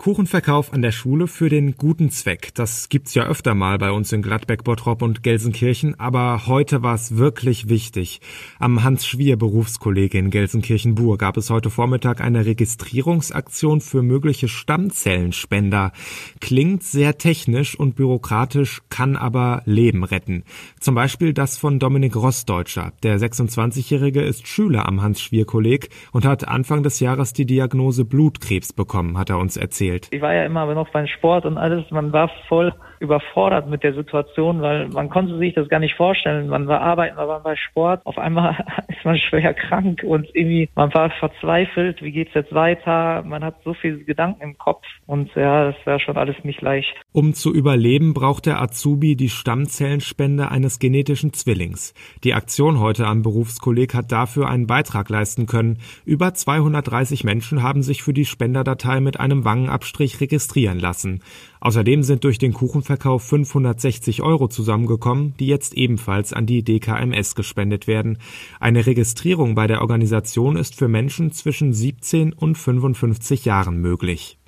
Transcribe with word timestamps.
Kuchenverkauf 0.00 0.72
an 0.72 0.80
der 0.80 0.92
Schule 0.92 1.26
für 1.26 1.50
den 1.50 1.76
guten 1.76 2.08
Zweck. 2.08 2.54
Das 2.54 2.88
gibt's 2.88 3.12
ja 3.12 3.26
öfter 3.26 3.54
mal 3.54 3.76
bei 3.76 3.90
uns 3.90 4.10
in 4.12 4.22
Gladbeck, 4.22 4.64
Bottrop 4.64 5.02
und 5.02 5.22
Gelsenkirchen, 5.22 6.00
aber 6.00 6.46
heute 6.46 6.82
war 6.82 6.94
es 6.94 7.18
wirklich 7.18 7.68
wichtig. 7.68 8.22
Am 8.58 8.82
Hans-Schwier-Berufskolleg 8.82 10.14
in 10.14 10.30
Gelsenkirchen-Bur 10.30 11.18
gab 11.18 11.36
es 11.36 11.50
heute 11.50 11.68
Vormittag 11.68 12.22
eine 12.22 12.46
Registrierungsaktion 12.46 13.82
für 13.82 14.00
mögliche 14.00 14.48
Stammzellenspender. 14.48 15.92
Klingt 16.40 16.82
sehr 16.82 17.18
technisch 17.18 17.78
und 17.78 17.94
bürokratisch, 17.94 18.80
kann 18.88 19.16
aber 19.16 19.60
Leben 19.66 20.02
retten. 20.02 20.44
Zum 20.80 20.94
Beispiel 20.94 21.34
das 21.34 21.58
von 21.58 21.78
Dominik 21.78 22.16
Rossdeutscher. 22.16 22.94
Der 23.02 23.20
26-Jährige 23.20 24.22
ist 24.22 24.48
Schüler 24.48 24.88
am 24.88 25.02
Hans-Schwier-Kolleg 25.02 25.90
und 26.12 26.24
hat 26.24 26.48
Anfang 26.48 26.82
des 26.82 27.00
Jahres 27.00 27.34
die 27.34 27.44
Diagnose 27.44 28.06
Blutkrebs 28.06 28.72
bekommen, 28.72 29.18
hat 29.18 29.28
er 29.28 29.36
uns 29.36 29.58
erzählt 29.58 29.89
erzählt. 29.90 30.08
Ich 30.10 30.20
war 30.20 30.34
ja 30.34 30.44
immer 30.44 30.72
noch 30.74 30.90
beim 30.90 31.06
Sport 31.06 31.46
und 31.46 31.58
alles, 31.58 31.90
man 31.90 32.12
war 32.12 32.30
voll 32.48 32.72
überfordert 33.00 33.68
mit 33.68 33.82
der 33.82 33.94
Situation, 33.94 34.60
weil 34.60 34.88
man 34.88 35.08
konnte 35.08 35.38
sich 35.38 35.54
das 35.54 35.68
gar 35.68 35.80
nicht 35.80 35.94
vorstellen. 35.94 36.48
Man 36.48 36.68
war 36.68 36.80
arbeiten, 36.80 37.16
man 37.16 37.28
war 37.28 37.40
bei 37.40 37.56
Sport, 37.56 38.04
auf 38.04 38.18
einmal 38.18 38.56
ist 38.88 39.04
man 39.04 39.18
schwer 39.18 39.54
krank 39.54 40.02
und 40.04 40.28
irgendwie, 40.34 40.68
man 40.74 40.92
war 40.94 41.10
verzweifelt, 41.10 42.02
wie 42.02 42.12
geht's 42.12 42.34
jetzt 42.34 42.54
weiter? 42.54 43.22
Man 43.22 43.42
hat 43.42 43.56
so 43.64 43.74
viele 43.74 43.98
Gedanken 43.98 44.42
im 44.42 44.58
Kopf 44.58 44.84
und 45.06 45.34
ja, 45.34 45.70
das 45.70 45.76
wäre 45.86 46.00
schon 46.00 46.16
alles 46.16 46.36
nicht 46.44 46.60
leicht. 46.60 46.94
Um 47.12 47.32
zu 47.32 47.52
überleben, 47.52 48.12
braucht 48.12 48.46
der 48.46 48.60
Azubi 48.60 49.16
die 49.16 49.30
Stammzellenspende 49.30 50.50
eines 50.50 50.78
genetischen 50.78 51.32
Zwillings. 51.32 51.94
Die 52.22 52.34
Aktion 52.34 52.80
heute 52.80 53.06
am 53.06 53.22
Berufskolleg 53.22 53.94
hat 53.94 54.12
dafür 54.12 54.48
einen 54.48 54.66
Beitrag 54.66 55.08
leisten 55.08 55.46
können. 55.46 55.78
Über 56.04 56.34
230 56.34 57.24
Menschen 57.24 57.62
haben 57.62 57.82
sich 57.82 58.02
für 58.02 58.12
die 58.12 58.26
Spenderdatei 58.26 59.00
mit 59.00 59.18
einem 59.18 59.44
Wangenabstrich 59.80 60.20
registrieren 60.20 60.78
lassen. 60.78 61.20
Außerdem 61.60 62.02
sind 62.02 62.24
durch 62.24 62.38
den 62.38 62.52
Kuchenverkauf 62.52 63.22
560 63.24 64.22
Euro 64.22 64.48
zusammengekommen, 64.48 65.34
die 65.38 65.46
jetzt 65.46 65.74
ebenfalls 65.74 66.32
an 66.32 66.46
die 66.46 66.62
DKMS 66.62 67.34
gespendet 67.34 67.86
werden. 67.86 68.18
Eine 68.60 68.86
Registrierung 68.86 69.54
bei 69.54 69.66
der 69.66 69.80
Organisation 69.80 70.56
ist 70.56 70.76
für 70.76 70.88
Menschen 70.88 71.32
zwischen 71.32 71.72
17 71.72 72.32
und 72.32 72.56
55 72.56 73.44
Jahren 73.44 73.80
möglich. 73.80 74.39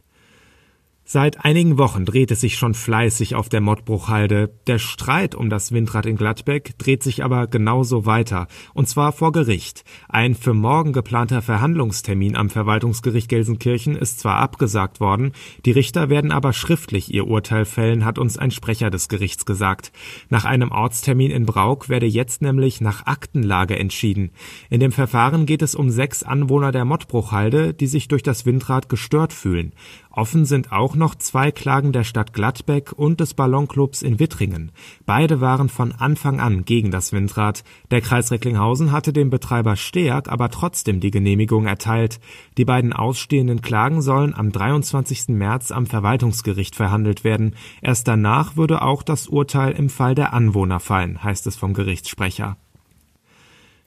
Seit 1.14 1.44
einigen 1.44 1.76
Wochen 1.76 2.06
dreht 2.06 2.30
es 2.30 2.40
sich 2.40 2.56
schon 2.56 2.72
fleißig 2.72 3.34
auf 3.34 3.50
der 3.50 3.60
Mottbruchhalde. 3.60 4.48
Der 4.66 4.78
Streit 4.78 5.34
um 5.34 5.50
das 5.50 5.70
Windrad 5.70 6.06
in 6.06 6.16
Gladbeck 6.16 6.78
dreht 6.78 7.02
sich 7.02 7.22
aber 7.22 7.48
genauso 7.48 8.06
weiter. 8.06 8.46
Und 8.72 8.88
zwar 8.88 9.12
vor 9.12 9.30
Gericht. 9.30 9.84
Ein 10.08 10.34
für 10.34 10.54
morgen 10.54 10.94
geplanter 10.94 11.42
Verhandlungstermin 11.42 12.34
am 12.34 12.48
Verwaltungsgericht 12.48 13.28
Gelsenkirchen 13.28 13.94
ist 13.94 14.20
zwar 14.20 14.36
abgesagt 14.36 15.00
worden, 15.00 15.32
die 15.66 15.72
Richter 15.72 16.08
werden 16.08 16.32
aber 16.32 16.54
schriftlich 16.54 17.12
ihr 17.12 17.26
Urteil 17.26 17.66
fällen, 17.66 18.06
hat 18.06 18.18
uns 18.18 18.38
ein 18.38 18.50
Sprecher 18.50 18.88
des 18.88 19.10
Gerichts 19.10 19.44
gesagt. 19.44 19.92
Nach 20.30 20.46
einem 20.46 20.70
Ortstermin 20.70 21.30
in 21.30 21.44
Brauk 21.44 21.90
werde 21.90 22.06
jetzt 22.06 22.40
nämlich 22.40 22.80
nach 22.80 23.04
Aktenlage 23.04 23.78
entschieden. 23.78 24.30
In 24.70 24.80
dem 24.80 24.92
Verfahren 24.92 25.44
geht 25.44 25.60
es 25.60 25.74
um 25.74 25.90
sechs 25.90 26.22
Anwohner 26.22 26.72
der 26.72 26.86
Mottbruchhalde, 26.86 27.74
die 27.74 27.86
sich 27.86 28.08
durch 28.08 28.22
das 28.22 28.46
Windrad 28.46 28.88
gestört 28.88 29.34
fühlen. 29.34 29.74
Offen 30.14 30.44
sind 30.44 30.72
auch 30.72 30.94
noch 31.02 31.16
zwei 31.16 31.50
Klagen 31.50 31.92
der 31.92 32.04
Stadt 32.04 32.32
Gladbeck 32.32 32.92
und 32.92 33.18
des 33.18 33.34
Ballonclubs 33.34 34.02
in 34.02 34.20
Wittringen. 34.20 34.70
Beide 35.04 35.40
waren 35.40 35.68
von 35.68 35.90
Anfang 35.90 36.38
an 36.38 36.64
gegen 36.64 36.92
das 36.92 37.12
Windrad. 37.12 37.64
Der 37.90 38.00
Kreis 38.00 38.30
Recklinghausen 38.30 38.92
hatte 38.92 39.12
dem 39.12 39.28
Betreiber 39.28 39.74
Steag 39.74 40.30
aber 40.30 40.48
trotzdem 40.48 41.00
die 41.00 41.10
Genehmigung 41.10 41.66
erteilt. 41.66 42.20
Die 42.56 42.64
beiden 42.64 42.92
ausstehenden 42.92 43.62
Klagen 43.62 44.00
sollen 44.00 44.32
am 44.32 44.52
23. 44.52 45.30
März 45.30 45.72
am 45.72 45.86
Verwaltungsgericht 45.86 46.76
verhandelt 46.76 47.24
werden. 47.24 47.56
Erst 47.80 48.06
danach 48.06 48.56
würde 48.56 48.82
auch 48.82 49.02
das 49.02 49.26
Urteil 49.26 49.72
im 49.72 49.90
Fall 49.90 50.14
der 50.14 50.32
Anwohner 50.32 50.78
fallen, 50.78 51.24
heißt 51.24 51.48
es 51.48 51.56
vom 51.56 51.74
Gerichtssprecher. 51.74 52.56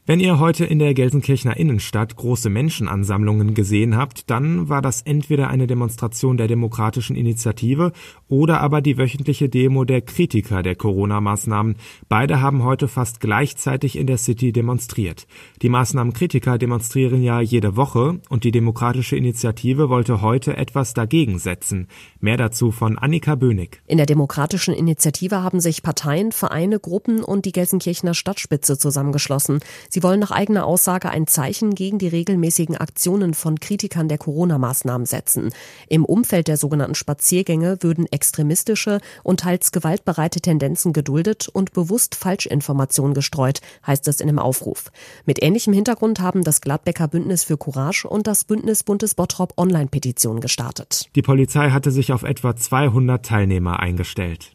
Wenn 0.08 0.20
ihr 0.20 0.40
heute 0.40 0.66
in 0.66 0.78
der 0.78 0.94
Gelsenkirchener 0.94 1.58
Innenstadt 1.58 2.16
große 2.16 2.52
Menschenansammlungen 2.52 3.56
gesehen 3.56 3.98
habt, 3.98 4.30
dann 4.30 4.70
war 4.70 4.84
das 4.84 5.02
entweder 5.02 5.48
eine 5.48 5.66
Demonstration 5.66 6.38
der 6.38 6.48
Demokratischen 6.48 7.16
Initiative 7.16 7.92
oder 8.28 8.62
aber 8.62 8.82
die 8.82 9.00
wöchentliche 9.00 9.50
Demo 9.50 9.84
der 9.84 10.02
Kritiker 10.02 10.62
der 10.62 10.76
Corona-Maßnahmen. 10.76 11.78
Beide 12.08 12.40
haben 12.40 12.64
heute 12.64 12.88
fast 12.88 13.20
gleichzeitig 13.20 13.98
in 13.98 14.06
der 14.06 14.20
City 14.20 14.52
demonstriert. 14.52 15.26
Die 15.64 15.70
Maßnahmenkritiker 15.70 16.60
demonstrieren 16.60 17.24
ja 17.24 17.42
jede 17.42 17.76
Woche 17.76 18.20
und 18.30 18.44
die 18.44 18.52
Demokratische 18.52 19.16
Initiative 19.16 19.90
wollte 19.90 20.22
heute 20.22 20.56
etwas 20.56 20.94
dagegen 20.94 21.40
setzen. 21.40 21.88
Mehr 22.20 22.38
dazu 22.38 22.70
von 22.70 23.00
Annika 23.00 23.34
Bönig. 23.34 23.82
In 23.88 23.98
der 23.98 24.06
Demokratischen 24.06 24.76
Initiative 24.76 25.42
haben 25.42 25.60
sich 25.60 25.82
Parteien, 25.82 26.32
Vereine, 26.32 26.80
Gruppen 26.80 27.24
und 27.24 27.46
die 27.46 27.52
Gelsenkirchener 27.52 28.14
Stadtspitze 28.14 28.78
zusammengeschlossen. 28.78 29.62
Sie 29.96 30.04
wollen 30.04 30.20
nach 30.20 30.32
eigener 30.32 30.66
Aussage 30.66 31.10
ein 31.10 31.26
Zeichen 31.26 31.74
gegen 31.74 32.00
die 32.00 32.10
regelmäßigen 32.10 32.76
Aktionen 32.76 33.34
von 33.34 33.62
Kritikern 33.62 34.10
der 34.10 34.18
Corona-Maßnahmen 34.18 35.06
setzen. 35.06 35.54
Im 35.88 36.04
Umfeld 36.04 36.50
der 36.50 36.58
sogenannten 36.58 36.96
Spaziergänge 36.96 37.78
würden 37.80 38.06
extremistische 38.12 39.00
und 39.24 39.40
teils 39.40 39.72
gewaltbereite 39.72 40.42
Tendenzen 40.42 40.92
geduldet 40.92 41.48
und 41.48 41.72
bewusst 41.72 42.16
Falschinformationen 42.16 43.14
gestreut, 43.14 43.62
heißt 43.88 44.10
es 44.10 44.20
in 44.20 44.28
dem 44.28 44.38
Aufruf. 44.38 44.92
Mit 45.26 45.42
ähnlichem 45.42 45.72
Hintergrund 45.72 46.20
haben 46.20 46.44
das 46.44 46.60
Gladbecker 46.60 47.08
Bündnis 47.08 47.46
für 47.46 47.56
Courage 47.56 48.10
und 48.10 48.28
das 48.28 48.44
Bündnis 48.44 48.84
Buntes 48.84 49.16
Bottrop 49.16 49.54
Online-Petition 49.56 50.42
gestartet. 50.42 51.06
Die 51.16 51.22
Polizei 51.22 51.70
hatte 51.70 51.92
sich 51.92 52.12
auf 52.12 52.24
etwa 52.24 52.54
200 52.54 53.26
Teilnehmer 53.26 53.80
eingestellt. 53.80 54.55